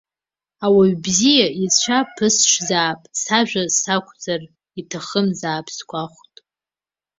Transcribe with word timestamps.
Ауаҩ 0.65 0.93
бзиа 1.03 1.47
ицәа 1.63 1.99
ԥысҽзаап, 2.13 3.01
сажәа 3.21 3.63
сақәӡыр 3.79 4.41
иҭахымзаап 4.79 5.67
сгәахәт. 5.77 6.35